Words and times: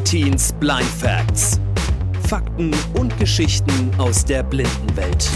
Artins 0.00 0.54
Blind 0.54 0.82
Facts. 0.82 1.60
Fakten 2.26 2.74
und 2.94 3.16
Geschichten 3.18 3.92
aus 3.98 4.24
der 4.24 4.42
Blindenwelt. 4.42 5.30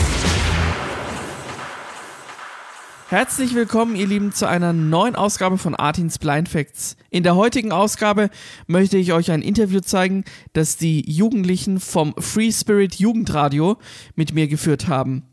Herzlich 3.10 3.54
willkommen, 3.54 3.94
ihr 3.94 4.06
Lieben, 4.06 4.32
zu 4.32 4.48
einer 4.48 4.72
neuen 4.72 5.16
Ausgabe 5.16 5.58
von 5.58 5.74
Artins 5.74 6.18
Blind 6.18 6.48
Facts. 6.48 6.96
In 7.10 7.24
der 7.24 7.36
heutigen 7.36 7.72
Ausgabe 7.72 8.30
möchte 8.66 8.96
ich 8.96 9.12
euch 9.12 9.30
ein 9.30 9.42
Interview 9.42 9.80
zeigen, 9.80 10.24
das 10.54 10.78
die 10.78 11.08
Jugendlichen 11.08 11.78
vom 11.78 12.14
Free 12.18 12.50
Spirit 12.50 12.94
Jugendradio 12.94 13.76
mit 14.14 14.32
mir 14.32 14.48
geführt 14.48 14.88
haben. 14.88 15.24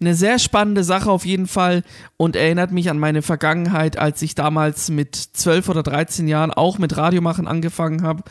Eine 0.00 0.14
sehr 0.14 0.38
spannende 0.38 0.84
Sache 0.84 1.10
auf 1.10 1.26
jeden 1.26 1.48
Fall 1.48 1.82
und 2.16 2.36
erinnert 2.36 2.70
mich 2.70 2.88
an 2.88 3.00
meine 3.00 3.22
Vergangenheit, 3.22 3.98
als 3.98 4.22
ich 4.22 4.36
damals 4.36 4.88
mit 4.88 5.16
12 5.16 5.68
oder 5.68 5.82
13 5.82 6.28
Jahren 6.28 6.52
auch 6.52 6.78
mit 6.78 6.96
Radiomachen 6.96 7.48
angefangen 7.48 8.04
habe. 8.04 8.22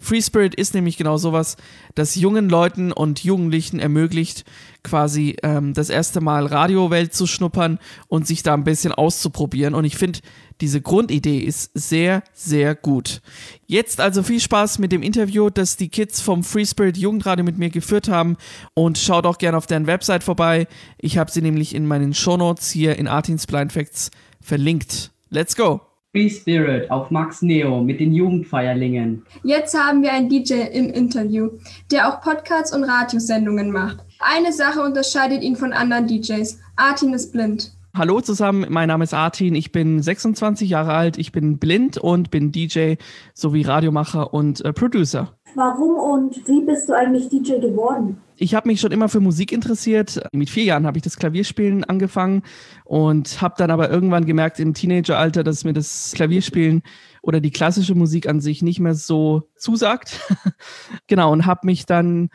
Free 0.00 0.20
Spirit 0.20 0.56
ist 0.56 0.74
nämlich 0.74 0.96
genau 0.96 1.18
sowas, 1.18 1.56
das 1.94 2.16
jungen 2.16 2.48
Leuten 2.48 2.90
und 2.90 3.22
Jugendlichen 3.22 3.78
ermöglicht, 3.78 4.44
quasi 4.82 5.36
ähm, 5.42 5.72
das 5.72 5.88
erste 5.88 6.20
Mal 6.20 6.46
Radiowelt 6.46 7.14
zu 7.14 7.26
schnuppern 7.26 7.78
und 8.08 8.26
sich 8.26 8.42
da 8.42 8.54
ein 8.54 8.64
bisschen 8.64 8.92
auszuprobieren. 8.92 9.72
Und 9.74 9.84
ich 9.84 9.96
finde, 9.96 10.18
diese 10.60 10.80
Grundidee 10.80 11.38
ist 11.38 11.70
sehr, 11.74 12.24
sehr 12.32 12.74
gut. 12.74 13.22
Jetzt 13.66 14.00
also 14.00 14.24
viel 14.24 14.40
Spaß 14.40 14.80
mit 14.80 14.90
dem 14.90 15.02
Interview, 15.02 15.48
das 15.48 15.76
die 15.76 15.88
Kids 15.88 16.20
vom 16.20 16.42
Free 16.42 16.66
Spirit 16.66 16.96
Jugendradio 16.96 17.44
mit 17.44 17.58
mir 17.58 17.70
geführt 17.70 18.08
haben. 18.08 18.36
Und 18.74 18.98
schaut 18.98 19.26
auch 19.26 19.38
gerne 19.38 19.56
auf 19.56 19.66
deren 19.66 19.86
Website 19.86 20.24
vorbei. 20.24 20.66
Ich 20.98 21.18
habe 21.18 21.30
sie 21.30 21.40
nämlich 21.40 21.74
in 21.74 21.86
meinen 21.86 22.14
Shownotes 22.14 22.70
hier 22.70 22.98
in 22.98 23.06
Artins 23.06 23.46
Blind 23.46 23.72
Facts 23.72 24.10
verlinkt. 24.40 25.12
Let's 25.30 25.54
go! 25.54 25.93
Free 26.14 26.30
Spirit 26.30 26.88
auf 26.92 27.10
Max 27.10 27.42
Neo 27.42 27.82
mit 27.82 27.98
den 27.98 28.14
Jugendfeierlingen. 28.14 29.26
Jetzt 29.42 29.76
haben 29.76 30.00
wir 30.00 30.12
einen 30.12 30.28
DJ 30.28 30.62
im 30.72 30.88
Interview, 30.90 31.50
der 31.90 32.08
auch 32.08 32.20
Podcasts 32.20 32.72
und 32.72 32.84
Radiosendungen 32.84 33.72
macht. 33.72 33.96
Eine 34.20 34.52
Sache 34.52 34.80
unterscheidet 34.80 35.42
ihn 35.42 35.56
von 35.56 35.72
anderen 35.72 36.06
DJs. 36.06 36.60
Artin 36.76 37.14
ist 37.14 37.32
blind. 37.32 37.72
Hallo 37.96 38.20
zusammen, 38.20 38.66
mein 38.70 38.86
Name 38.86 39.02
ist 39.02 39.12
Artin, 39.12 39.56
ich 39.56 39.72
bin 39.72 40.00
26 40.02 40.70
Jahre 40.70 40.92
alt, 40.92 41.18
ich 41.18 41.32
bin 41.32 41.58
blind 41.58 41.98
und 41.98 42.30
bin 42.30 42.52
DJ 42.52 42.94
sowie 43.34 43.62
Radiomacher 43.62 44.32
und 44.32 44.64
äh, 44.64 44.72
Producer. 44.72 45.32
Warum 45.56 45.96
und 45.96 46.46
wie 46.46 46.64
bist 46.64 46.88
du 46.88 46.92
eigentlich 46.92 47.28
DJ 47.28 47.58
geworden? 47.58 48.20
Ich 48.36 48.54
habe 48.54 48.68
mich 48.68 48.80
schon 48.80 48.92
immer 48.92 49.08
für 49.08 49.20
Musik 49.20 49.52
interessiert. 49.52 50.20
Mit 50.32 50.50
vier 50.50 50.64
Jahren 50.64 50.86
habe 50.86 50.98
ich 50.98 51.04
das 51.04 51.16
Klavierspielen 51.16 51.84
angefangen 51.84 52.42
und 52.84 53.40
habe 53.40 53.54
dann 53.58 53.70
aber 53.70 53.90
irgendwann 53.90 54.26
gemerkt 54.26 54.58
im 54.58 54.74
Teenageralter, 54.74 55.44
dass 55.44 55.64
mir 55.64 55.72
das 55.72 56.12
Klavierspielen 56.14 56.82
oder 57.22 57.40
die 57.40 57.52
klassische 57.52 57.94
Musik 57.94 58.28
an 58.28 58.40
sich 58.40 58.62
nicht 58.62 58.80
mehr 58.80 58.94
so 58.94 59.48
zusagt. 59.56 60.20
genau, 61.06 61.32
und 61.32 61.46
habe 61.46 61.66
mich 61.66 61.86
dann 61.86 62.28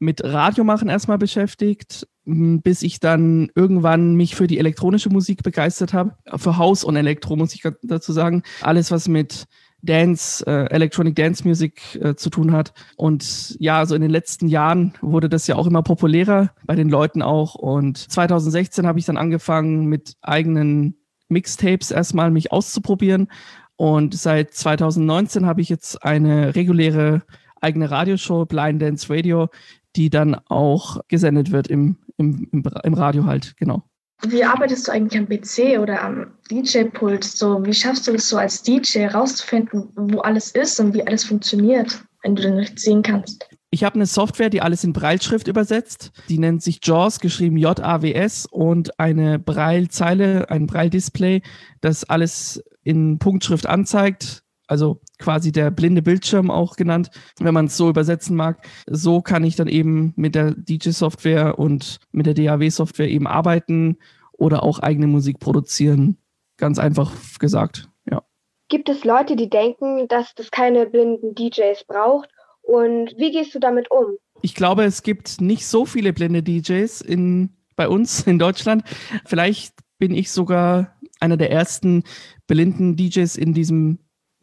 mit 0.00 0.24
Radiomachen 0.24 0.88
erstmal 0.88 1.18
beschäftigt, 1.18 2.06
bis 2.24 2.82
ich 2.82 3.00
dann 3.00 3.50
irgendwann 3.54 4.16
mich 4.16 4.34
für 4.34 4.46
die 4.46 4.58
elektronische 4.58 5.10
Musik 5.10 5.42
begeistert 5.42 5.92
habe, 5.92 6.16
für 6.36 6.56
Haus- 6.56 6.84
und 6.84 6.96
Elektromusik 6.96 7.72
dazu 7.82 8.12
sagen. 8.12 8.42
Alles, 8.60 8.90
was 8.90 9.08
mit 9.08 9.46
Dance, 9.84 10.44
äh, 10.46 10.66
Electronic 10.70 11.14
Dance 11.14 11.46
Music 11.46 11.98
äh, 12.00 12.14
zu 12.14 12.30
tun 12.30 12.52
hat. 12.52 12.72
Und 12.96 13.56
ja, 13.60 13.84
so 13.86 13.94
in 13.94 14.02
den 14.02 14.10
letzten 14.10 14.48
Jahren 14.48 14.94
wurde 15.00 15.28
das 15.28 15.46
ja 15.46 15.56
auch 15.56 15.66
immer 15.66 15.82
populärer, 15.82 16.50
bei 16.64 16.74
den 16.74 16.88
Leuten 16.88 17.22
auch. 17.22 17.54
Und 17.54 17.98
2016 17.98 18.86
habe 18.86 18.98
ich 18.98 19.04
dann 19.04 19.16
angefangen 19.16 19.86
mit 19.86 20.14
eigenen 20.22 20.96
Mixtapes 21.28 21.90
erstmal 21.90 22.30
mich 22.30 22.52
auszuprobieren. 22.52 23.28
Und 23.76 24.14
seit 24.14 24.54
2019 24.54 25.46
habe 25.46 25.60
ich 25.60 25.68
jetzt 25.68 26.02
eine 26.02 26.54
reguläre 26.54 27.22
eigene 27.60 27.90
Radioshow, 27.90 28.44
Blind 28.46 28.80
Dance 28.82 29.12
Radio, 29.12 29.48
die 29.96 30.10
dann 30.10 30.34
auch 30.48 31.00
gesendet 31.08 31.50
wird 31.50 31.68
im, 31.68 31.96
im, 32.16 32.48
im, 32.52 32.64
im 32.82 32.94
Radio 32.94 33.24
halt, 33.24 33.56
genau. 33.56 33.82
Wie 34.28 34.44
arbeitest 34.44 34.88
du 34.88 34.92
eigentlich 34.92 35.18
am 35.18 35.28
PC 35.28 35.78
oder 35.80 36.02
am 36.02 36.32
DJ-Pult? 36.50 37.24
So, 37.24 37.64
wie 37.64 37.74
schaffst 37.74 38.06
du 38.06 38.12
es 38.12 38.28
so 38.28 38.36
als 38.36 38.62
DJ 38.62 39.00
herauszufinden, 39.00 39.88
wo 39.96 40.20
alles 40.20 40.50
ist 40.52 40.80
und 40.80 40.94
wie 40.94 41.06
alles 41.06 41.24
funktioniert, 41.24 42.04
wenn 42.22 42.36
du 42.36 42.42
den 42.42 42.56
nicht 42.56 42.78
sehen 42.78 43.02
kannst? 43.02 43.48
Ich 43.70 43.82
habe 43.82 43.96
eine 43.96 44.06
Software, 44.06 44.50
die 44.50 44.60
alles 44.60 44.84
in 44.84 44.92
Breilschrift 44.92 45.48
übersetzt. 45.48 46.12
Die 46.28 46.38
nennt 46.38 46.62
sich 46.62 46.78
JAWS, 46.80 47.18
geschrieben 47.18 47.56
J-A-W-S 47.56 48.46
und 48.46 49.00
eine 49.00 49.40
Breilzeile, 49.40 50.48
ein 50.48 50.68
Breildisplay, 50.68 51.42
das 51.80 52.04
alles 52.04 52.62
in 52.84 53.18
Punktschrift 53.18 53.66
anzeigt. 53.66 54.43
Also 54.66 55.00
quasi 55.18 55.52
der 55.52 55.70
blinde 55.70 56.02
Bildschirm 56.02 56.50
auch 56.50 56.76
genannt, 56.76 57.10
wenn 57.38 57.54
man 57.54 57.66
es 57.66 57.76
so 57.76 57.88
übersetzen 57.88 58.36
mag. 58.36 58.66
So 58.86 59.20
kann 59.20 59.44
ich 59.44 59.56
dann 59.56 59.68
eben 59.68 60.14
mit 60.16 60.34
der 60.34 60.52
DJ-Software 60.52 61.58
und 61.58 61.98
mit 62.12 62.26
der 62.26 62.34
DAW-Software 62.34 63.08
eben 63.08 63.26
arbeiten 63.26 63.98
oder 64.32 64.62
auch 64.62 64.78
eigene 64.78 65.06
Musik 65.06 65.38
produzieren. 65.38 66.16
Ganz 66.56 66.78
einfach 66.78 67.12
gesagt, 67.38 67.88
ja. 68.10 68.22
Gibt 68.68 68.88
es 68.88 69.04
Leute, 69.04 69.36
die 69.36 69.50
denken, 69.50 70.08
dass 70.08 70.34
das 70.34 70.50
keine 70.50 70.86
blinden 70.86 71.34
DJs 71.34 71.84
braucht? 71.86 72.30
Und 72.62 73.14
wie 73.18 73.30
gehst 73.30 73.54
du 73.54 73.58
damit 73.58 73.90
um? 73.90 74.16
Ich 74.40 74.54
glaube, 74.54 74.84
es 74.84 75.02
gibt 75.02 75.40
nicht 75.40 75.66
so 75.66 75.84
viele 75.84 76.12
blinde 76.12 76.42
DJs 76.42 77.00
in, 77.02 77.50
bei 77.76 77.88
uns 77.88 78.20
in 78.26 78.38
Deutschland. 78.38 78.84
Vielleicht 79.24 79.74
bin 79.98 80.14
ich 80.14 80.30
sogar 80.30 80.96
einer 81.20 81.36
der 81.36 81.50
ersten 81.50 82.04
blinden 82.46 82.96
DJs 82.96 83.36
in 83.36 83.54
diesem 83.54 83.98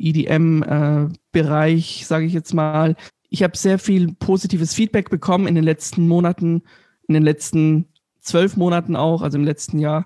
EDM-Bereich, 0.10 2.02
äh, 2.02 2.06
sage 2.06 2.26
ich 2.26 2.34
jetzt 2.34 2.54
mal. 2.54 2.96
Ich 3.30 3.44
habe 3.44 3.58
sehr 3.58 3.80
viel 3.80 4.14
positives 4.14 4.74
Feedback 4.74 5.10
bekommen 5.10 5.48
in 5.48 5.56
den 5.56 5.64
letzten 5.64 6.08
Monaten, 6.08 6.64
in 7.08 7.14
den 7.14 7.24
letzten 7.24 7.86
zwölf 8.20 8.58
Monaten 8.58 8.96
auch, 8.96 9.22
also 9.22 9.38
im 9.38 9.44
letzten 9.44 9.80
Jahr. 9.80 10.06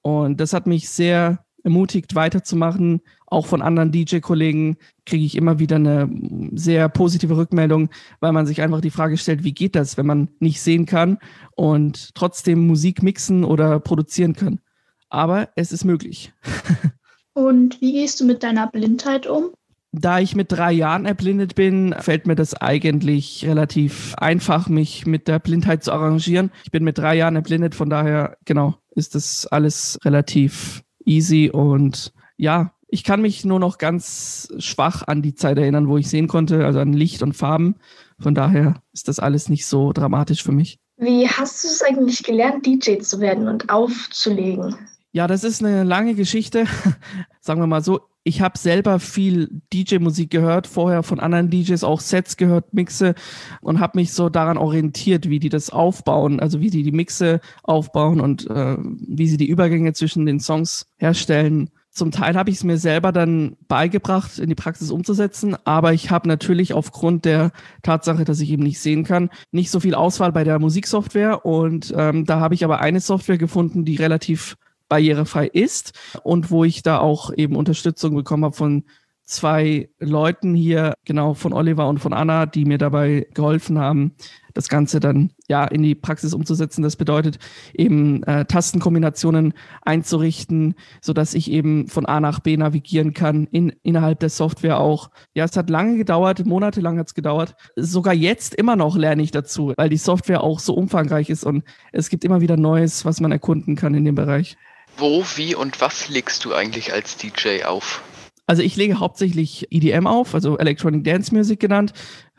Und 0.00 0.40
das 0.40 0.52
hat 0.52 0.66
mich 0.66 0.88
sehr 0.88 1.44
ermutigt, 1.64 2.14
weiterzumachen. 2.14 3.00
Auch 3.26 3.46
von 3.46 3.62
anderen 3.62 3.92
DJ-Kollegen 3.92 4.76
kriege 5.06 5.24
ich 5.24 5.36
immer 5.36 5.58
wieder 5.58 5.76
eine 5.76 6.10
sehr 6.54 6.88
positive 6.88 7.36
Rückmeldung, 7.36 7.88
weil 8.20 8.32
man 8.32 8.46
sich 8.46 8.60
einfach 8.60 8.80
die 8.80 8.90
Frage 8.90 9.16
stellt, 9.16 9.44
wie 9.44 9.54
geht 9.54 9.74
das, 9.74 9.96
wenn 9.96 10.06
man 10.06 10.28
nicht 10.38 10.60
sehen 10.60 10.86
kann 10.86 11.18
und 11.54 12.14
trotzdem 12.14 12.66
Musik 12.66 13.02
mixen 13.02 13.44
oder 13.44 13.80
produzieren 13.80 14.34
kann. 14.34 14.60
Aber 15.08 15.50
es 15.56 15.72
ist 15.72 15.84
möglich. 15.84 16.32
Und 17.34 17.80
wie 17.80 17.92
gehst 17.92 18.20
du 18.20 18.24
mit 18.24 18.42
deiner 18.42 18.66
Blindheit 18.66 19.26
um? 19.26 19.50
Da 19.94 20.20
ich 20.20 20.34
mit 20.34 20.50
drei 20.50 20.72
Jahren 20.72 21.04
erblindet 21.04 21.54
bin, 21.54 21.94
fällt 21.98 22.26
mir 22.26 22.34
das 22.34 22.54
eigentlich 22.54 23.44
relativ 23.46 24.14
einfach, 24.16 24.68
mich 24.68 25.06
mit 25.06 25.28
der 25.28 25.38
Blindheit 25.38 25.84
zu 25.84 25.92
arrangieren. 25.92 26.50
Ich 26.64 26.70
bin 26.70 26.82
mit 26.82 26.96
drei 26.96 27.14
Jahren 27.14 27.36
erblindet, 27.36 27.74
von 27.74 27.90
daher, 27.90 28.38
genau, 28.46 28.74
ist 28.94 29.14
das 29.14 29.46
alles 29.46 29.98
relativ 30.02 30.82
easy 31.04 31.50
und 31.50 32.12
ja, 32.38 32.72
ich 32.88 33.04
kann 33.04 33.22
mich 33.22 33.44
nur 33.44 33.58
noch 33.58 33.78
ganz 33.78 34.52
schwach 34.58 35.02
an 35.06 35.22
die 35.22 35.34
Zeit 35.34 35.58
erinnern, 35.58 35.88
wo 35.88 35.98
ich 35.98 36.08
sehen 36.08 36.28
konnte, 36.28 36.64
also 36.64 36.78
an 36.78 36.92
Licht 36.92 37.22
und 37.22 37.34
Farben. 37.34 37.76
Von 38.18 38.34
daher 38.34 38.82
ist 38.92 39.08
das 39.08 39.18
alles 39.18 39.48
nicht 39.48 39.66
so 39.66 39.92
dramatisch 39.92 40.42
für 40.42 40.52
mich. 40.52 40.78
Wie 40.98 41.26
hast 41.26 41.64
du 41.64 41.68
es 41.68 41.82
eigentlich 41.82 42.22
gelernt, 42.22 42.66
DJ 42.66 42.98
zu 42.98 43.20
werden 43.20 43.48
und 43.48 43.70
aufzulegen? 43.70 44.76
Ja, 45.14 45.26
das 45.26 45.44
ist 45.44 45.62
eine 45.62 45.84
lange 45.84 46.14
Geschichte. 46.14 46.64
Sagen 47.40 47.60
wir 47.60 47.66
mal 47.66 47.84
so, 47.84 48.00
ich 48.24 48.40
habe 48.40 48.56
selber 48.56 48.98
viel 48.98 49.60
DJ-Musik 49.72 50.30
gehört, 50.30 50.66
vorher 50.66 51.02
von 51.02 51.20
anderen 51.20 51.50
DJs 51.50 51.84
auch 51.84 52.00
Sets 52.00 52.38
gehört, 52.38 52.72
Mixe 52.72 53.14
und 53.60 53.78
habe 53.80 53.98
mich 53.98 54.12
so 54.12 54.30
daran 54.30 54.56
orientiert, 54.56 55.28
wie 55.28 55.38
die 55.38 55.48
das 55.50 55.70
aufbauen, 55.70 56.40
also 56.40 56.60
wie 56.60 56.70
die 56.70 56.82
die 56.82 56.92
Mixe 56.92 57.40
aufbauen 57.62 58.20
und 58.20 58.48
äh, 58.48 58.76
wie 58.78 59.26
sie 59.26 59.36
die 59.36 59.48
Übergänge 59.48 59.92
zwischen 59.92 60.24
den 60.24 60.40
Songs 60.40 60.86
herstellen. 60.96 61.70
Zum 61.90 62.10
Teil 62.10 62.36
habe 62.36 62.48
ich 62.48 62.56
es 62.56 62.64
mir 62.64 62.78
selber 62.78 63.12
dann 63.12 63.56
beigebracht, 63.68 64.38
in 64.38 64.48
die 64.48 64.54
Praxis 64.54 64.90
umzusetzen, 64.90 65.56
aber 65.64 65.92
ich 65.92 66.10
habe 66.10 66.26
natürlich 66.26 66.72
aufgrund 66.72 67.26
der 67.26 67.50
Tatsache, 67.82 68.24
dass 68.24 68.40
ich 68.40 68.50
eben 68.50 68.62
nicht 68.62 68.80
sehen 68.80 69.04
kann, 69.04 69.28
nicht 69.50 69.70
so 69.70 69.78
viel 69.78 69.94
Auswahl 69.94 70.32
bei 70.32 70.44
der 70.44 70.58
Musiksoftware 70.58 71.44
und 71.44 71.92
ähm, 71.94 72.24
da 72.24 72.40
habe 72.40 72.54
ich 72.54 72.64
aber 72.64 72.80
eine 72.80 73.00
Software 73.00 73.36
gefunden, 73.36 73.84
die 73.84 73.96
relativ 73.96 74.56
barrierefrei 74.92 75.46
ist 75.46 75.98
und 76.22 76.50
wo 76.50 76.64
ich 76.64 76.82
da 76.82 76.98
auch 76.98 77.32
eben 77.34 77.56
Unterstützung 77.56 78.14
bekommen 78.14 78.44
habe 78.44 78.54
von 78.54 78.84
zwei 79.24 79.88
Leuten 79.98 80.54
hier, 80.54 80.92
genau 81.06 81.32
von 81.32 81.54
Oliver 81.54 81.88
und 81.88 81.98
von 81.98 82.12
Anna, 82.12 82.44
die 82.44 82.66
mir 82.66 82.76
dabei 82.76 83.26
geholfen 83.32 83.78
haben, 83.78 84.12
das 84.52 84.68
Ganze 84.68 85.00
dann 85.00 85.30
ja 85.48 85.64
in 85.64 85.82
die 85.82 85.94
Praxis 85.94 86.34
umzusetzen. 86.34 86.82
Das 86.82 86.96
bedeutet 86.96 87.38
eben 87.72 88.22
äh, 88.24 88.44
Tastenkombinationen 88.44 89.54
einzurichten, 89.80 90.74
so 91.00 91.14
dass 91.14 91.32
ich 91.32 91.50
eben 91.50 91.88
von 91.88 92.04
A 92.04 92.20
nach 92.20 92.40
B 92.40 92.58
navigieren 92.58 93.14
kann 93.14 93.46
in, 93.46 93.72
innerhalb 93.82 94.20
der 94.20 94.28
Software 94.28 94.78
auch. 94.78 95.10
Ja, 95.32 95.46
es 95.46 95.56
hat 95.56 95.70
lange 95.70 95.96
gedauert, 95.96 96.44
monatelang 96.44 96.98
hat 96.98 97.06
es 97.06 97.14
gedauert. 97.14 97.54
Sogar 97.76 98.12
jetzt 98.12 98.54
immer 98.54 98.76
noch 98.76 98.96
lerne 98.96 99.22
ich 99.22 99.30
dazu, 99.30 99.72
weil 99.76 99.88
die 99.88 99.96
Software 99.96 100.42
auch 100.42 100.58
so 100.58 100.74
umfangreich 100.74 101.30
ist 101.30 101.44
und 101.44 101.64
es 101.92 102.10
gibt 102.10 102.24
immer 102.24 102.42
wieder 102.42 102.58
Neues, 102.58 103.06
was 103.06 103.20
man 103.20 103.32
erkunden 103.32 103.76
kann 103.76 103.94
in 103.94 104.04
dem 104.04 104.16
Bereich. 104.16 104.58
Wo, 104.96 105.24
wie 105.36 105.54
und 105.54 105.80
was 105.80 106.08
legst 106.08 106.44
du 106.44 106.54
eigentlich 106.54 106.92
als 106.92 107.16
DJ 107.16 107.64
auf? 107.64 108.02
Also 108.46 108.62
ich 108.62 108.76
lege 108.76 108.98
hauptsächlich 108.98 109.68
EDM 109.70 110.06
auf, 110.06 110.34
also 110.34 110.58
Electronic 110.58 111.04
Dance 111.04 111.34
Music 111.34 111.60
genannt, 111.60 111.92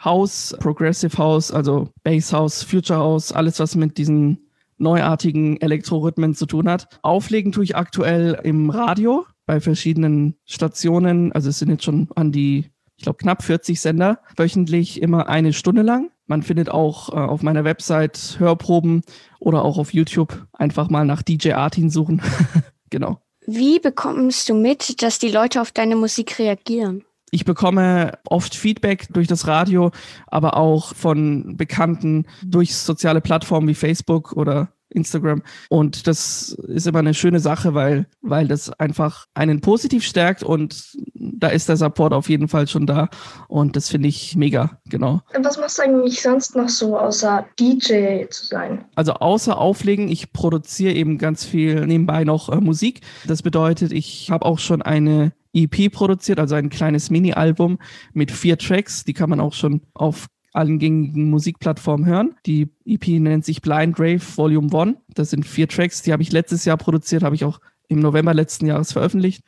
House, 0.04 0.56
Progressive 0.60 1.18
House, 1.18 1.52
also 1.52 1.90
Bass 2.04 2.34
House, 2.34 2.62
Future 2.64 3.00
House, 3.00 3.32
alles 3.32 3.60
was 3.60 3.76
mit 3.76 3.98
diesen 3.98 4.50
neuartigen 4.78 5.60
Elektrorhythmen 5.62 6.36
zu 6.36 6.46
tun 6.46 6.70
hat. 6.70 6.88
Auflegen 7.02 7.52
tue 7.52 7.64
ich 7.64 7.76
aktuell 7.76 8.40
im 8.44 8.70
Radio 8.70 9.26
bei 9.46 9.60
verschiedenen 9.60 10.36
Stationen. 10.46 11.32
Also 11.32 11.50
es 11.50 11.60
sind 11.60 11.70
jetzt 11.70 11.86
schon 11.86 12.10
an 12.16 12.32
die, 12.32 12.70
ich 12.98 13.04
glaube, 13.04 13.18
knapp 13.18 13.44
40 13.44 13.80
Sender, 13.80 14.20
wöchentlich 14.36 15.02
immer 15.02 15.30
eine 15.30 15.54
Stunde 15.54 15.82
lang. 15.82 16.12
Man 16.34 16.42
findet 16.42 16.70
auch 16.70 17.10
äh, 17.10 17.18
auf 17.18 17.44
meiner 17.44 17.64
Website 17.64 18.38
Hörproben 18.40 19.04
oder 19.38 19.64
auch 19.64 19.78
auf 19.78 19.94
YouTube 19.94 20.48
einfach 20.52 20.90
mal 20.90 21.06
nach 21.06 21.22
DJ 21.22 21.52
Artin 21.52 21.92
suchen. 21.92 22.24
genau. 22.90 23.20
Wie 23.46 23.78
bekommst 23.78 24.50
du 24.50 24.56
mit, 24.56 25.04
dass 25.04 25.20
die 25.20 25.30
Leute 25.30 25.62
auf 25.62 25.72
deine 25.72 25.96
Musik 25.96 26.40
reagieren? 26.40 27.04
Ich 27.30 27.46
bekomme 27.46 28.18
oft 28.26 28.56
Feedback 28.56 29.10
durch 29.14 29.28
das 29.28 29.46
Radio, 29.46 29.92
aber 30.26 30.58
auch 30.58 30.96
von 30.96 31.56
Bekannten 31.56 32.26
durch 32.44 32.76
soziale 32.76 33.22
Plattformen 33.22 33.68
wie 33.68 33.76
Facebook 33.76 34.34
oder 34.34 34.73
Instagram. 34.94 35.44
Und 35.70 36.08
das 36.08 36.50
ist 36.68 36.88
immer 36.88 37.00
eine 37.00 37.14
schöne 37.14 37.40
Sache, 37.40 37.74
weil, 37.74 38.06
weil 38.22 38.48
das 38.48 38.70
einfach 38.80 39.26
einen 39.34 39.62
positiv 39.62 40.04
stärkt 40.04 40.44
und 40.44 40.98
da 41.14 41.48
ist 41.48 41.70
der 41.70 41.78
Support 41.78 42.14
auf 42.14 42.30
jeden 42.30 42.48
Fall 42.48 42.68
schon 42.68 42.86
da. 42.86 43.10
Und 43.48 43.76
das 43.76 43.90
finde 43.90 44.10
ich 44.10 44.36
mega, 44.36 44.80
genau. 44.90 45.22
Was 45.42 45.58
machst 45.58 45.78
du 45.78 45.84
eigentlich 45.84 46.22
sonst 46.22 46.56
noch 46.56 46.70
so, 46.70 46.98
außer 46.98 47.46
DJ 47.60 48.26
zu 48.30 48.46
sein? 48.46 48.86
Also 48.96 49.14
außer 49.14 49.58
Auflegen, 49.58 50.10
ich 50.10 50.34
produziere 50.34 50.94
eben 50.94 51.18
ganz 51.18 51.44
viel 51.46 51.86
nebenbei 51.86 52.24
noch 52.24 52.50
äh, 52.50 52.56
Musik. 52.56 53.02
Das 53.28 53.42
bedeutet, 53.42 53.92
ich 53.92 54.30
habe 54.30 54.46
auch 54.46 54.60
schon 54.60 54.82
eine 54.82 55.34
EP 55.54 55.92
produziert, 55.92 56.40
also 56.40 56.56
ein 56.56 56.70
kleines 56.70 57.10
Mini-Album 57.10 57.78
mit 58.14 58.32
vier 58.32 58.58
Tracks. 58.58 59.04
Die 59.04 59.14
kann 59.14 59.30
man 59.30 59.40
auch 59.40 59.54
schon 59.54 59.82
auf 59.94 60.28
allen 60.54 60.80
gängigen 60.80 61.30
Musikplattformen 61.30 62.06
hören. 62.06 62.36
Die 62.46 62.70
EP 62.86 63.08
nennt 63.20 63.44
sich 63.44 63.62
Blind 63.62 64.00
Rave 64.00 64.22
Volume 64.36 64.70
1. 64.72 64.98
Das 65.14 65.32
sind 65.32 65.46
vier 65.46 65.68
Tracks, 65.68 66.02
die 66.02 66.14
habe 66.14 66.24
ich 66.24 66.32
letztes 66.32 66.64
Jahr 66.66 66.78
produziert, 66.78 67.24
habe 67.24 67.36
ich 67.36 67.44
auch 67.44 67.60
im 67.88 68.00
November 68.00 68.34
letzten 68.34 68.66
Jahres 68.66 68.94
veröffentlicht. 68.94 69.44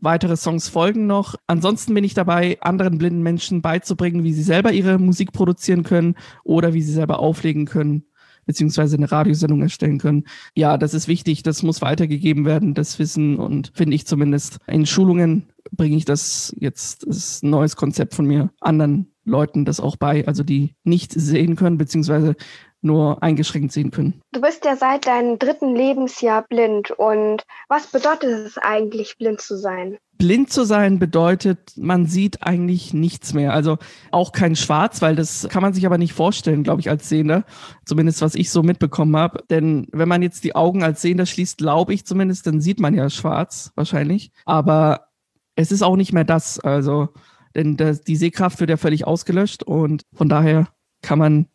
Weitere 0.00 0.36
Songs 0.36 0.68
folgen 0.68 1.06
noch. 1.06 1.36
Ansonsten 1.46 1.94
bin 1.94 2.04
ich 2.04 2.14
dabei, 2.14 2.58
anderen 2.60 2.98
blinden 2.98 3.22
Menschen 3.22 3.62
beizubringen, 3.62 4.24
wie 4.24 4.32
sie 4.32 4.42
selber 4.42 4.72
ihre 4.72 4.98
Musik 4.98 5.32
produzieren 5.32 5.84
können 5.84 6.16
oder 6.44 6.74
wie 6.74 6.82
sie 6.82 6.92
selber 6.92 7.20
auflegen 7.20 7.66
können 7.66 8.04
beziehungsweise 8.46 8.96
eine 8.96 9.10
Radiosendung 9.10 9.62
erstellen 9.62 9.98
können. 9.98 10.24
Ja, 10.54 10.78
das 10.78 10.94
ist 10.94 11.08
wichtig, 11.08 11.42
das 11.42 11.62
muss 11.62 11.82
weitergegeben 11.82 12.44
werden, 12.44 12.74
das 12.74 12.98
Wissen 12.98 13.36
und 13.36 13.72
finde 13.74 13.94
ich 13.94 14.06
zumindest 14.06 14.58
in 14.66 14.86
Schulungen 14.86 15.48
bringe 15.70 15.96
ich 15.96 16.04
das 16.04 16.54
jetzt, 16.58 17.06
das 17.06 17.16
ist 17.16 17.44
ein 17.44 17.50
neues 17.50 17.76
Konzept 17.76 18.14
von 18.14 18.26
mir, 18.26 18.50
anderen 18.60 19.12
Leuten 19.24 19.64
das 19.64 19.80
auch 19.80 19.96
bei, 19.96 20.26
also 20.26 20.42
die 20.42 20.74
nicht 20.84 21.12
sehen 21.12 21.56
können, 21.56 21.78
beziehungsweise 21.78 22.34
nur 22.82 23.22
eingeschränkt 23.22 23.72
sehen 23.72 23.92
können. 23.92 24.20
Du 24.32 24.40
bist 24.40 24.64
ja 24.64 24.76
seit 24.76 25.06
deinem 25.06 25.38
dritten 25.38 25.74
Lebensjahr 25.74 26.42
blind 26.42 26.90
und 26.90 27.44
was 27.68 27.86
bedeutet 27.86 28.46
es 28.46 28.58
eigentlich, 28.58 29.16
blind 29.18 29.40
zu 29.40 29.56
sein? 29.56 29.98
Blind 30.22 30.52
zu 30.52 30.64
sein 30.64 31.00
bedeutet, 31.00 31.72
man 31.76 32.06
sieht 32.06 32.44
eigentlich 32.44 32.94
nichts 32.94 33.34
mehr. 33.34 33.52
Also 33.52 33.78
auch 34.12 34.30
kein 34.30 34.54
Schwarz, 34.54 35.02
weil 35.02 35.16
das 35.16 35.48
kann 35.48 35.62
man 35.62 35.74
sich 35.74 35.84
aber 35.84 35.98
nicht 35.98 36.12
vorstellen, 36.12 36.62
glaube 36.62 36.80
ich, 36.80 36.88
als 36.88 37.08
Sehender. 37.08 37.44
Zumindest 37.84 38.22
was 38.22 38.36
ich 38.36 38.48
so 38.50 38.62
mitbekommen 38.62 39.16
habe. 39.16 39.42
Denn 39.50 39.88
wenn 39.90 40.08
man 40.08 40.22
jetzt 40.22 40.44
die 40.44 40.54
Augen 40.54 40.84
als 40.84 41.02
Sehender 41.02 41.26
schließt, 41.26 41.58
glaube 41.58 41.92
ich 41.92 42.06
zumindest, 42.06 42.46
dann 42.46 42.60
sieht 42.60 42.78
man 42.78 42.94
ja 42.94 43.10
schwarz 43.10 43.72
wahrscheinlich. 43.74 44.30
Aber 44.44 45.08
es 45.56 45.72
ist 45.72 45.82
auch 45.82 45.96
nicht 45.96 46.12
mehr 46.12 46.22
das. 46.22 46.60
Also 46.60 47.08
denn 47.56 47.76
das, 47.76 48.02
die 48.02 48.14
Sehkraft 48.14 48.60
wird 48.60 48.70
ja 48.70 48.76
völlig 48.76 49.04
ausgelöscht 49.04 49.64
und 49.64 50.04
von 50.12 50.28
daher 50.28 50.68
kann 51.02 51.18
man, 51.18 51.48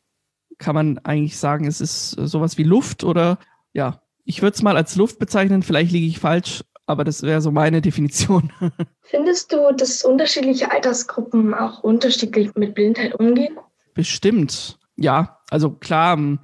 kann 0.58 0.76
man 0.76 0.98
eigentlich 0.98 1.38
sagen, 1.38 1.68
es 1.68 1.80
ist 1.80 2.12
sowas 2.12 2.58
wie 2.58 2.64
Luft 2.64 3.06
oder 3.06 3.40
ja, 3.72 4.02
ich 4.26 4.42
würde 4.42 4.56
es 4.56 4.62
mal 4.62 4.76
als 4.76 4.98
Luft 4.98 5.20
bezeichnen, 5.20 5.64
vielleicht 5.64 5.94
liege 5.94 6.06
ich 6.06 6.20
falsch, 6.20 6.66
aber 6.88 7.04
das 7.04 7.22
wäre 7.22 7.42
so 7.42 7.52
meine 7.52 7.82
Definition. 7.82 8.52
Findest 9.04 9.52
du, 9.52 9.72
dass 9.76 10.04
unterschiedliche 10.04 10.72
Altersgruppen 10.72 11.54
auch 11.54 11.84
unterschiedlich 11.84 12.56
mit 12.56 12.74
Blindheit 12.74 13.14
umgehen? 13.16 13.58
Bestimmt, 13.94 14.80
ja. 14.96 15.38
Also 15.50 15.72
klar, 15.72 16.40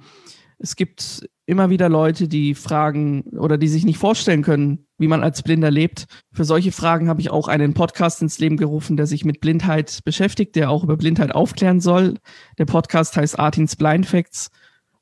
es 0.58 0.76
gibt 0.76 1.26
immer 1.46 1.70
wieder 1.70 1.88
Leute, 1.88 2.28
die 2.28 2.54
fragen 2.54 3.22
oder 3.38 3.58
die 3.58 3.68
sich 3.68 3.84
nicht 3.84 3.98
vorstellen 3.98 4.42
können, 4.42 4.86
wie 4.98 5.08
man 5.08 5.22
als 5.22 5.42
Blinder 5.42 5.70
lebt. 5.70 6.06
Für 6.32 6.44
solche 6.44 6.72
Fragen 6.72 7.08
habe 7.08 7.20
ich 7.20 7.30
auch 7.30 7.48
einen 7.48 7.74
Podcast 7.74 8.22
ins 8.22 8.38
Leben 8.38 8.56
gerufen, 8.56 8.96
der 8.96 9.06
sich 9.06 9.24
mit 9.24 9.40
Blindheit 9.40 10.00
beschäftigt, 10.04 10.56
der 10.56 10.70
auch 10.70 10.84
über 10.84 10.96
Blindheit 10.96 11.34
aufklären 11.34 11.80
soll. 11.80 12.18
Der 12.58 12.66
Podcast 12.66 13.16
heißt 13.16 13.38
Artins 13.38 13.76
Blind 13.76 14.06
Facts 14.06 14.50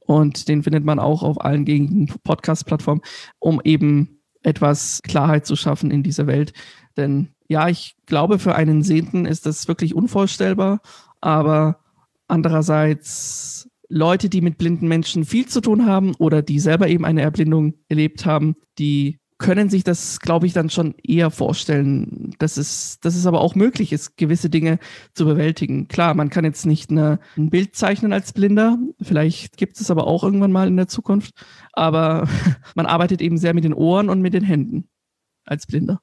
und 0.00 0.48
den 0.48 0.62
findet 0.62 0.84
man 0.84 0.98
auch 0.98 1.22
auf 1.22 1.40
allen 1.40 1.64
gängigen 1.64 2.12
Podcast-Plattformen, 2.24 3.02
um 3.38 3.60
eben 3.64 4.21
etwas 4.42 5.00
Klarheit 5.02 5.46
zu 5.46 5.56
schaffen 5.56 5.90
in 5.90 6.02
dieser 6.02 6.26
Welt. 6.26 6.52
Denn 6.96 7.28
ja, 7.48 7.68
ich 7.68 7.96
glaube, 8.06 8.38
für 8.38 8.54
einen 8.54 8.82
Sehenden 8.82 9.26
ist 9.26 9.46
das 9.46 9.68
wirklich 9.68 9.94
unvorstellbar, 9.94 10.80
aber 11.20 11.78
andererseits 12.28 13.68
Leute, 13.88 14.30
die 14.30 14.40
mit 14.40 14.56
blinden 14.56 14.88
Menschen 14.88 15.24
viel 15.24 15.46
zu 15.46 15.60
tun 15.60 15.86
haben 15.86 16.14
oder 16.14 16.40
die 16.40 16.58
selber 16.58 16.88
eben 16.88 17.04
eine 17.04 17.20
Erblindung 17.20 17.74
erlebt 17.88 18.24
haben, 18.24 18.56
die 18.78 19.18
können 19.42 19.68
sich 19.68 19.82
das, 19.82 20.20
glaube 20.20 20.46
ich, 20.46 20.52
dann 20.52 20.70
schon 20.70 20.94
eher 21.02 21.30
vorstellen, 21.30 22.34
dass 22.38 22.56
es, 22.56 23.00
dass 23.00 23.16
es 23.16 23.26
aber 23.26 23.40
auch 23.40 23.56
möglich 23.56 23.92
ist, 23.92 24.16
gewisse 24.16 24.48
Dinge 24.48 24.78
zu 25.14 25.24
bewältigen. 25.24 25.88
Klar, 25.88 26.14
man 26.14 26.30
kann 26.30 26.44
jetzt 26.44 26.64
nicht 26.64 26.90
eine, 26.90 27.18
ein 27.36 27.50
Bild 27.50 27.74
zeichnen 27.74 28.12
als 28.12 28.32
Blinder, 28.32 28.78
vielleicht 29.02 29.56
gibt 29.56 29.80
es 29.80 29.90
aber 29.90 30.06
auch 30.06 30.22
irgendwann 30.22 30.52
mal 30.52 30.68
in 30.68 30.76
der 30.76 30.86
Zukunft, 30.86 31.34
aber 31.72 32.28
man 32.76 32.86
arbeitet 32.86 33.20
eben 33.20 33.36
sehr 33.36 33.52
mit 33.52 33.64
den 33.64 33.74
Ohren 33.74 34.08
und 34.08 34.22
mit 34.22 34.32
den 34.32 34.44
Händen 34.44 34.88
als 35.44 35.66
Blinder. 35.66 36.00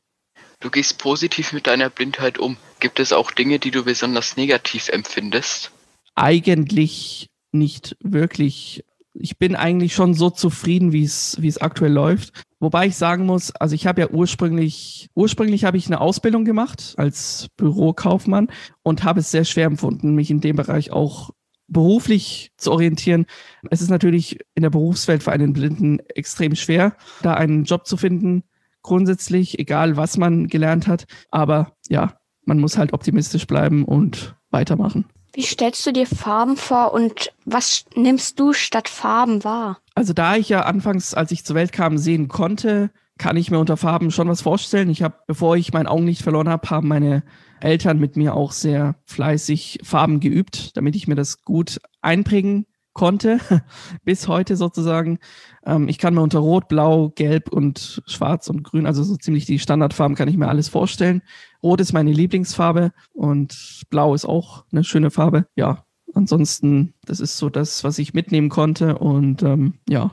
Du 0.60 0.70
gehst 0.70 0.98
positiv 0.98 1.54
mit 1.54 1.68
deiner 1.68 1.90
Blindheit 1.90 2.38
um. 2.38 2.58
Gibt 2.82 3.00
es 3.00 3.14
auch 3.14 3.32
Dinge, 3.32 3.60
die 3.60 3.72
du 3.72 3.86
besonders 3.86 4.36
negativ 4.36 4.90
empfindest? 4.90 5.72
Eigentlich 6.16 7.30
nicht 7.54 7.96
wirklich 8.02 8.84
ich 9.14 9.38
bin 9.38 9.56
eigentlich 9.56 9.94
schon 9.94 10.14
so 10.14 10.30
zufrieden, 10.30 10.92
wie 10.92 11.04
es 11.04 11.38
wie 11.40 11.48
es 11.48 11.58
aktuell 11.60 11.92
läuft. 11.92 12.46
Wobei 12.60 12.88
ich 12.88 12.96
sagen 12.96 13.26
muss, 13.26 13.52
also 13.52 13.76
ich 13.76 13.88
habe 13.88 14.02
ja 14.02 14.10
ursprünglich 14.10 15.10
ursprünglich 15.16 15.64
habe 15.64 15.78
ich 15.78 15.88
eine 15.88 16.02
Ausbildung 16.02 16.46
gemacht 16.46 16.94
als 16.98 17.48
Bürokaufmann 17.58 18.48
und 18.84 19.04
habe 19.04 19.22
es 19.22 19.32
sehr 19.32 19.46
schwer 19.46 19.66
empfunden, 19.66 20.16
mich 20.16 20.30
in 20.30 20.42
dem 20.42 20.56
Bereich 20.56 20.92
auch 20.92 21.32
beruflich 21.68 22.52
zu 22.58 22.72
orientieren. 22.72 23.26
Es 23.70 23.82
ist 23.82 23.90
natürlich 23.90 24.40
in 24.56 24.64
der 24.64 24.70
Berufswelt 24.70 25.24
für 25.24 25.32
einen 25.32 25.54
Blinden 25.54 26.00
extrem 26.16 26.56
schwer, 26.56 26.96
da 27.22 27.34
einen 27.36 27.64
Job 27.64 27.86
zu 27.86 27.96
finden. 27.98 28.44
Grundsätzlich, 28.82 29.60
egal 29.60 29.98
was 29.98 30.18
man 30.18 30.48
gelernt 30.48 30.88
hat. 30.88 31.06
Aber 31.30 31.74
ja, 31.90 32.18
man 32.46 32.60
muss 32.60 32.78
halt 32.78 32.94
optimistisch 32.94 33.46
bleiben 33.46 33.86
und 33.86 34.36
weitermachen. 34.50 35.06
Wie 35.40 35.46
stellst 35.46 35.86
du 35.86 35.94
dir 35.94 36.06
Farben 36.06 36.58
vor 36.58 36.92
und 36.92 37.32
was 37.46 37.86
nimmst 37.96 38.42
du 38.42 38.52
statt 38.52 38.90
Farben 38.90 39.46
wahr? 39.46 39.78
Also 39.96 40.12
da 40.12 40.36
ich 40.36 40.50
ja 40.50 40.64
anfangs, 40.64 41.14
als 41.14 41.32
ich 41.32 41.46
zur 41.46 41.56
Welt 41.56 41.72
kam, 41.72 41.98
sehen 41.98 42.28
konnte, 42.28 42.92
kann 43.18 43.38
ich 43.38 43.50
mir 43.50 43.58
unter 43.58 43.78
Farben 43.78 44.12
schon 44.12 44.28
was 44.28 44.42
vorstellen. 44.42 44.90
Ich 44.90 45.02
habe, 45.02 45.16
bevor 45.28 45.56
ich 45.56 45.72
mein 45.72 45.88
Augenlicht 45.88 46.24
verloren 46.24 46.50
habe, 46.50 46.70
haben 46.70 46.90
meine 46.90 47.24
Eltern 47.62 48.00
mit 48.00 48.18
mir 48.18 48.36
auch 48.36 48.52
sehr 48.52 48.96
fleißig 49.06 49.80
Farben 49.82 50.20
geübt, 50.20 50.76
damit 50.76 50.98
ich 50.98 51.08
mir 51.08 51.16
das 51.16 51.42
gut 51.44 51.80
einprägen 52.02 52.66
konnte, 52.92 53.40
bis 54.04 54.28
heute 54.28 54.58
sozusagen. 54.58 55.20
Ähm, 55.66 55.88
ich 55.88 56.00
kann 56.00 56.16
mir 56.16 56.22
unter 56.22 56.40
Rot, 56.40 56.68
Blau, 56.68 57.14
Gelb 57.16 57.50
und 57.50 58.02
Schwarz 58.08 58.50
und 58.50 58.64
Grün, 58.64 58.86
also 58.86 59.04
so 59.04 59.16
ziemlich 59.16 59.46
die 59.46 59.60
Standardfarben, 59.60 60.18
kann 60.18 60.28
ich 60.28 60.36
mir 60.36 60.50
alles 60.50 60.68
vorstellen. 60.68 61.22
Rot 61.62 61.82
ist 61.82 61.94
meine 61.94 62.12
Lieblingsfarbe 62.12 62.92
und 63.14 63.84
Blau 63.90 64.14
ist 64.14 64.26
auch 64.26 64.66
eine 64.72 64.84
schöne 64.84 65.12
Farbe. 65.12 65.48
Ja, 65.56 65.86
ansonsten, 66.14 66.94
das 67.06 67.20
ist 67.20 67.38
so 67.38 67.50
das, 67.50 67.84
was 67.84 68.00
ich 68.00 68.14
mitnehmen 68.14 68.50
konnte 68.50 68.98
und 68.98 69.44
ähm, 69.44 69.76
ja, 69.88 70.12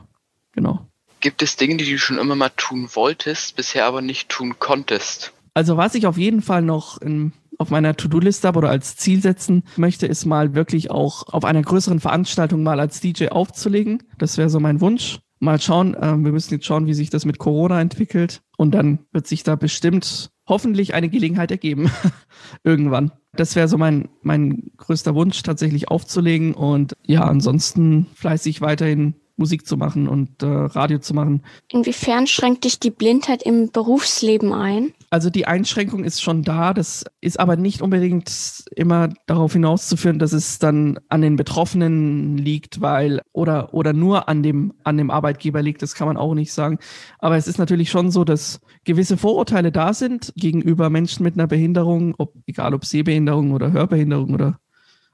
genau. 0.51 0.87
Gibt 1.19 1.41
es 1.41 1.55
Dinge, 1.55 1.77
die 1.77 1.91
du 1.91 1.97
schon 1.97 2.17
immer 2.17 2.35
mal 2.35 2.51
tun 2.55 2.89
wolltest, 2.93 3.55
bisher 3.55 3.85
aber 3.85 4.01
nicht 4.01 4.29
tun 4.29 4.55
konntest? 4.59 5.33
Also 5.53 5.77
was 5.77 5.95
ich 5.95 6.05
auf 6.05 6.17
jeden 6.17 6.41
Fall 6.41 6.61
noch 6.61 7.01
in 7.01 7.33
auf 7.57 7.69
meiner 7.71 7.95
To-Do-Liste 7.95 8.47
habe 8.47 8.59
oder 8.59 8.69
als 8.69 8.95
Ziel 8.97 9.21
setzen 9.21 9.63
möchte, 9.77 10.05
ist 10.05 10.25
mal 10.25 10.53
wirklich 10.53 10.91
auch 10.91 11.27
auf 11.29 11.43
einer 11.43 11.61
größeren 11.61 11.99
Veranstaltung 11.99 12.63
mal 12.63 12.79
als 12.79 12.99
DJ 13.01 13.29
aufzulegen. 13.29 14.03
Das 14.17 14.37
wäre 14.37 14.49
so 14.49 14.59
mein 14.59 14.81
Wunsch. 14.81 15.19
Mal 15.39 15.59
schauen, 15.59 15.95
ähm, 15.99 16.25
wir 16.25 16.31
müssen 16.31 16.53
jetzt 16.53 16.65
schauen, 16.65 16.87
wie 16.87 16.93
sich 16.93 17.09
das 17.09 17.25
mit 17.25 17.37
Corona 17.39 17.81
entwickelt. 17.81 18.41
Und 18.57 18.71
dann 18.71 18.99
wird 19.11 19.27
sich 19.27 19.43
da 19.43 19.55
bestimmt 19.55 20.31
hoffentlich 20.47 20.93
eine 20.93 21.09
Gelegenheit 21.09 21.51
ergeben. 21.51 21.91
Irgendwann. 22.63 23.11
Das 23.33 23.55
wäre 23.55 23.67
so 23.67 23.77
mein, 23.77 24.09
mein 24.21 24.71
größter 24.77 25.13
Wunsch, 25.13 25.43
tatsächlich 25.43 25.89
aufzulegen. 25.89 26.53
Und 26.53 26.93
ja, 27.05 27.21
ansonsten 27.21 28.07
fleißig 28.15 28.61
weiterhin 28.61 29.15
Musik 29.35 29.67
zu 29.67 29.77
machen 29.77 30.07
und 30.07 30.41
äh, 30.41 30.47
Radio 30.47 30.99
zu 30.99 31.13
machen. 31.13 31.43
Inwiefern 31.71 32.25
schränkt 32.25 32.63
dich 32.63 32.79
die 32.79 32.89
Blindheit 32.89 33.43
im 33.43 33.71
Berufsleben 33.71 34.51
ein? 34.51 34.93
Also 35.09 35.29
die 35.29 35.47
Einschränkung 35.47 36.03
ist 36.03 36.21
schon 36.21 36.43
da, 36.43 36.73
das 36.73 37.05
ist 37.21 37.39
aber 37.39 37.55
nicht 37.55 37.81
unbedingt 37.81 38.65
immer 38.75 39.07
darauf 39.25 39.53
hinauszuführen, 39.53 40.19
dass 40.19 40.33
es 40.33 40.59
dann 40.59 40.99
an 41.07 41.21
den 41.21 41.37
Betroffenen 41.37 42.37
liegt, 42.37 42.81
weil 42.81 43.21
oder 43.31 43.73
oder 43.73 43.93
nur 43.93 44.27
an 44.27 44.43
dem 44.43 44.73
an 44.83 44.97
dem 44.97 45.09
Arbeitgeber 45.09 45.61
liegt, 45.61 45.81
das 45.81 45.95
kann 45.95 46.07
man 46.07 46.17
auch 46.17 46.33
nicht 46.33 46.51
sagen. 46.51 46.79
Aber 47.19 47.37
es 47.37 47.47
ist 47.47 47.57
natürlich 47.57 47.89
schon 47.89 48.11
so, 48.11 48.25
dass 48.25 48.59
gewisse 48.83 49.15
Vorurteile 49.15 49.71
da 49.71 49.93
sind 49.93 50.33
gegenüber 50.35 50.89
Menschen 50.89 51.23
mit 51.23 51.35
einer 51.35 51.47
Behinderung, 51.47 52.13
ob 52.17 52.33
egal 52.45 52.73
ob 52.73 52.83
Sehbehinderung 52.83 53.51
oder 53.51 53.71
Hörbehinderung 53.71 54.33
oder 54.33 54.59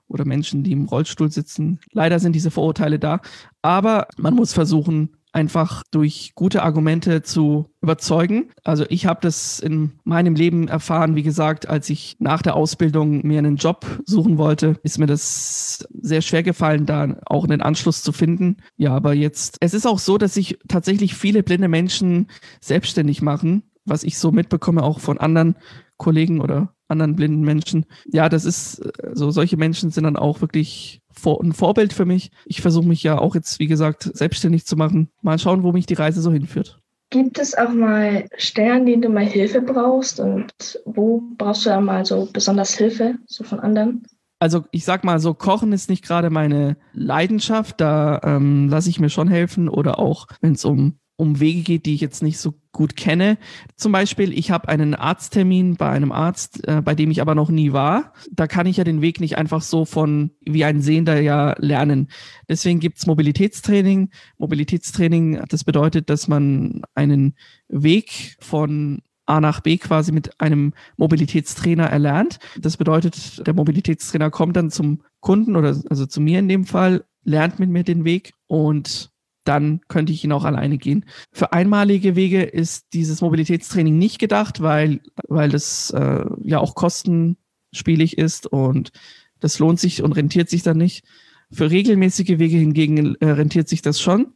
oder 0.07 0.25
Menschen, 0.25 0.63
die 0.63 0.71
im 0.71 0.85
Rollstuhl 0.85 1.31
sitzen. 1.31 1.79
Leider 1.91 2.19
sind 2.19 2.33
diese 2.35 2.51
Vorurteile 2.51 2.99
da, 2.99 3.21
aber 3.61 4.07
man 4.17 4.33
muss 4.33 4.53
versuchen, 4.53 5.17
einfach 5.33 5.83
durch 5.91 6.33
gute 6.35 6.63
Argumente 6.63 7.23
zu 7.23 7.69
überzeugen. 7.81 8.51
Also 8.63 8.85
ich 8.87 9.05
habe 9.05 9.19
das 9.21 9.59
in 9.59 9.93
meinem 10.03 10.35
Leben 10.35 10.67
erfahren, 10.67 11.15
wie 11.15 11.23
gesagt, 11.23 11.67
als 11.67 11.89
ich 11.89 12.15
nach 12.19 12.41
der 12.41 12.55
Ausbildung 12.55 13.25
mir 13.25 13.39
einen 13.39 13.57
Job 13.57 13.85
suchen 14.05 14.37
wollte, 14.37 14.79
ist 14.83 14.99
mir 14.99 15.07
das 15.07 15.87
sehr 15.99 16.21
schwer 16.21 16.43
gefallen, 16.43 16.85
da 16.85 17.17
auch 17.25 17.43
einen 17.43 17.61
Anschluss 17.61 18.03
zu 18.03 18.11
finden. 18.11 18.57
Ja, 18.77 18.93
aber 18.93 19.13
jetzt, 19.13 19.57
es 19.59 19.73
ist 19.73 19.87
auch 19.87 19.99
so, 19.99 20.17
dass 20.17 20.35
sich 20.35 20.59
tatsächlich 20.67 21.15
viele 21.15 21.43
blinde 21.43 21.67
Menschen 21.67 22.27
selbstständig 22.61 23.21
machen, 23.21 23.63
was 23.85 24.03
ich 24.03 24.17
so 24.17 24.31
mitbekomme, 24.31 24.83
auch 24.83 24.99
von 24.99 25.17
anderen 25.17 25.55
Kollegen 25.97 26.41
oder 26.41 26.73
anderen 26.87 27.15
blinden 27.15 27.41
Menschen. 27.41 27.85
Ja, 28.05 28.29
das 28.29 28.45
ist 28.45 28.75
so, 28.75 28.91
also 29.03 29.31
solche 29.31 29.57
Menschen 29.57 29.89
sind 29.89 30.03
dann 30.03 30.15
auch 30.15 30.41
wirklich 30.41 31.01
vor, 31.13 31.41
ein 31.43 31.53
Vorbild 31.53 31.93
für 31.93 32.05
mich. 32.05 32.31
Ich 32.45 32.61
versuche 32.61 32.87
mich 32.87 33.03
ja 33.03 33.17
auch 33.17 33.35
jetzt, 33.35 33.59
wie 33.59 33.67
gesagt, 33.67 34.09
selbstständig 34.13 34.65
zu 34.65 34.75
machen. 34.75 35.09
Mal 35.21 35.39
schauen, 35.39 35.63
wo 35.63 35.71
mich 35.71 35.85
die 35.85 35.93
Reise 35.93 36.21
so 36.21 36.31
hinführt. 36.31 36.79
Gibt 37.09 37.37
es 37.37 37.55
auch 37.55 37.71
mal 37.71 38.25
Stellen, 38.37 38.85
denen 38.85 39.03
du 39.03 39.09
mal 39.09 39.25
Hilfe 39.25 39.61
brauchst 39.61 40.19
und 40.19 40.79
wo 40.85 41.21
brauchst 41.37 41.65
du 41.65 41.69
dann 41.69 41.85
mal 41.85 42.05
so 42.05 42.27
besonders 42.33 42.73
Hilfe, 42.73 43.15
so 43.27 43.43
von 43.43 43.59
anderen? 43.59 44.03
Also 44.39 44.65
ich 44.71 44.83
sag 44.83 45.03
mal 45.03 45.19
so, 45.19 45.33
Kochen 45.33 45.71
ist 45.71 45.89
nicht 45.89 46.03
gerade 46.03 46.29
meine 46.29 46.75
Leidenschaft, 46.91 47.79
da 47.79 48.19
ähm, 48.23 48.67
lasse 48.67 48.89
ich 48.89 48.99
mir 48.99 49.09
schon 49.09 49.27
helfen 49.27 49.69
oder 49.69 49.99
auch 49.99 50.27
wenn 50.41 50.53
es 50.53 50.65
um 50.65 50.97
um 51.15 51.39
Wege 51.39 51.61
geht, 51.61 51.85
die 51.85 51.93
ich 51.93 52.01
jetzt 52.01 52.23
nicht 52.23 52.39
so 52.39 52.55
gut 52.71 52.95
kenne. 52.95 53.37
Zum 53.75 53.91
Beispiel, 53.91 54.33
ich 54.33 54.49
habe 54.49 54.67
einen 54.67 54.95
Arzttermin 54.95 55.75
bei 55.75 55.89
einem 55.89 56.11
Arzt, 56.11 56.67
äh, 56.67 56.81
bei 56.81 56.95
dem 56.95 57.11
ich 57.11 57.21
aber 57.21 57.35
noch 57.35 57.49
nie 57.49 57.71
war. 57.71 58.13
Da 58.31 58.47
kann 58.47 58.65
ich 58.65 58.77
ja 58.77 58.83
den 58.83 59.01
Weg 59.01 59.19
nicht 59.19 59.37
einfach 59.37 59.61
so 59.61 59.85
von 59.85 60.31
wie 60.41 60.65
ein 60.65 60.81
Sehender 60.81 61.21
ja 61.21 61.55
lernen. 61.59 62.09
Deswegen 62.49 62.79
gibt's 62.79 63.05
Mobilitätstraining. 63.05 64.09
Mobilitätstraining, 64.37 65.43
das 65.47 65.63
bedeutet, 65.63 66.09
dass 66.09 66.27
man 66.27 66.81
einen 66.95 67.35
Weg 67.67 68.35
von 68.39 69.01
A 69.25 69.39
nach 69.39 69.61
B 69.61 69.77
quasi 69.77 70.11
mit 70.11 70.41
einem 70.41 70.73
Mobilitätstrainer 70.97 71.85
erlernt. 71.85 72.39
Das 72.59 72.77
bedeutet, 72.77 73.45
der 73.45 73.53
Mobilitätstrainer 73.53 74.31
kommt 74.31 74.57
dann 74.57 74.69
zum 74.69 75.03
Kunden 75.19 75.55
oder 75.55 75.79
also 75.89 76.05
zu 76.05 76.19
mir 76.19 76.39
in 76.39 76.49
dem 76.49 76.65
Fall, 76.65 77.05
lernt 77.23 77.59
mit 77.59 77.69
mir 77.69 77.83
den 77.83 78.03
Weg 78.03 78.33
und 78.47 79.12
dann 79.43 79.81
könnte 79.87 80.13
ich 80.13 80.23
ihn 80.23 80.31
auch 80.31 80.45
alleine 80.45 80.77
gehen. 80.77 81.05
Für 81.31 81.53
einmalige 81.53 82.15
Wege 82.15 82.43
ist 82.43 82.87
dieses 82.93 83.21
Mobilitätstraining 83.21 83.97
nicht 83.97 84.19
gedacht, 84.19 84.61
weil, 84.61 85.01
weil 85.27 85.49
das 85.49 85.91
äh, 85.91 86.25
ja 86.41 86.59
auch 86.59 86.75
kostenspielig 86.75 88.17
ist 88.17 88.47
und 88.47 88.91
das 89.39 89.59
lohnt 89.59 89.79
sich 89.79 90.01
und 90.01 90.13
rentiert 90.13 90.49
sich 90.49 90.63
dann 90.63 90.77
nicht. 90.77 91.05
Für 91.51 91.69
regelmäßige 91.69 92.39
Wege 92.39 92.57
hingegen 92.57 93.15
äh, 93.15 93.29
rentiert 93.29 93.67
sich 93.67 93.81
das 93.81 93.99
schon. 93.99 94.33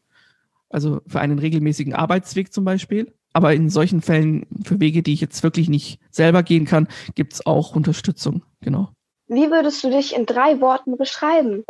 Also 0.70 1.02
für 1.08 1.22
einen 1.22 1.40
regelmäßigen 1.40 1.94
Arbeitsweg 1.94 2.54
zum 2.54 2.66
Beispiel. 2.66 3.14
Aber 3.34 3.54
in 3.54 3.70
solchen 3.70 4.02
Fällen, 4.02 4.46
für 4.64 4.80
Wege, 4.80 5.04
die 5.04 5.14
ich 5.14 5.22
jetzt 5.22 5.44
wirklich 5.44 5.70
nicht 5.70 6.00
selber 6.10 6.44
gehen 6.44 6.66
kann, 6.66 6.88
gibt 7.16 7.34
es 7.34 7.46
auch 7.46 7.76
Unterstützung. 7.76 8.44
Genau. 8.62 8.92
Wie 9.28 9.50
würdest 9.52 9.84
du 9.84 9.90
dich 9.90 10.16
in 10.16 10.26
drei 10.26 10.60
Worten 10.60 10.98
beschreiben? 10.98 11.64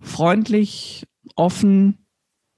Freundlich, 0.00 1.06
offen, 1.36 1.99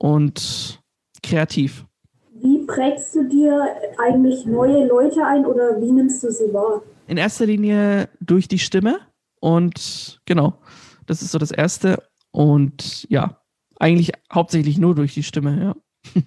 und 0.02 0.82
kreativ. 1.22 1.86
Wie 2.34 2.58
prägst 2.66 3.14
du 3.14 3.28
dir 3.28 3.76
eigentlich 4.04 4.44
neue 4.46 4.86
Leute 4.88 5.24
ein 5.24 5.46
oder 5.46 5.80
wie 5.80 5.92
nimmst 5.92 6.24
du 6.24 6.30
sie 6.30 6.52
wahr? 6.52 6.82
In 7.06 7.16
erster 7.16 7.46
Linie 7.46 8.08
durch 8.20 8.48
die 8.48 8.58
Stimme 8.58 8.98
und 9.40 10.20
genau, 10.26 10.58
das 11.06 11.22
ist 11.22 11.30
so 11.30 11.38
das 11.38 11.52
Erste 11.52 12.02
und 12.32 13.06
ja, 13.10 13.40
eigentlich 13.78 14.12
hauptsächlich 14.32 14.76
nur 14.76 14.96
durch 14.96 15.14
die 15.14 15.22
Stimme, 15.22 15.62
ja. 15.62 16.22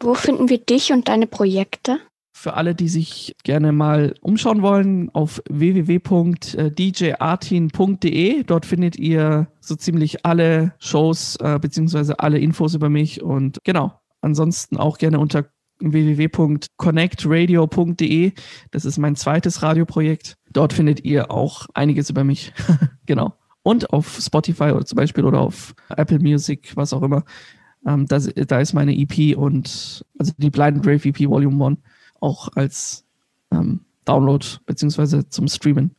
Wo 0.00 0.14
finden 0.14 0.48
wir 0.48 0.58
dich 0.58 0.92
und 0.92 1.08
deine 1.08 1.26
Projekte? 1.26 1.98
Für 2.36 2.54
alle, 2.54 2.74
die 2.74 2.88
sich 2.88 3.36
gerne 3.44 3.70
mal 3.70 4.16
umschauen 4.20 4.60
wollen, 4.60 5.08
auf 5.14 5.40
www.djartin.de. 5.48 8.42
Dort 8.42 8.66
findet 8.66 8.96
ihr 8.96 9.46
so 9.60 9.76
ziemlich 9.76 10.26
alle 10.26 10.74
Shows 10.80 11.36
äh, 11.36 11.60
beziehungsweise 11.60 12.18
alle 12.18 12.40
Infos 12.40 12.74
über 12.74 12.90
mich 12.90 13.22
und 13.22 13.58
genau. 13.62 13.92
Ansonsten 14.20 14.78
auch 14.78 14.98
gerne 14.98 15.20
unter 15.20 15.44
www.connectradio.de. 15.78 18.32
Das 18.72 18.84
ist 18.84 18.98
mein 18.98 19.14
zweites 19.14 19.62
Radioprojekt. 19.62 20.36
Dort 20.52 20.72
findet 20.72 21.04
ihr 21.04 21.30
auch 21.30 21.68
einiges 21.72 22.10
über 22.10 22.24
mich. 22.24 22.52
genau. 23.06 23.34
Und 23.62 23.90
auf 23.90 24.18
Spotify 24.20 24.72
oder 24.72 24.84
zum 24.84 24.96
Beispiel 24.96 25.24
oder 25.24 25.38
auf 25.40 25.72
Apple 25.88 26.18
Music, 26.18 26.72
was 26.74 26.92
auch 26.92 27.02
immer. 27.02 27.22
Ähm, 27.86 28.06
das, 28.06 28.28
da 28.34 28.58
ist 28.58 28.72
meine 28.72 28.96
EP 28.96 29.36
und 29.36 30.04
also 30.18 30.32
die 30.36 30.50
Blind 30.50 30.82
Grave 30.82 31.08
EP 31.08 31.28
Volume 31.28 31.64
1 31.64 31.78
auch 32.24 32.48
als 32.54 33.04
ähm, 33.52 33.84
Download 34.06 34.44
beziehungsweise 34.66 35.28
zum 35.28 35.46
Streamen 35.46 35.94